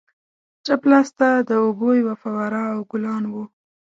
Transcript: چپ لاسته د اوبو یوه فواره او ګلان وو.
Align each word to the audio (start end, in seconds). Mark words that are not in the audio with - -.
چپ 0.65 0.81
لاسته 0.91 1.27
د 1.47 1.49
اوبو 1.63 1.89
یوه 2.01 2.15
فواره 2.21 2.63
او 2.73 2.79
ګلان 2.91 3.23
وو. 3.31 3.43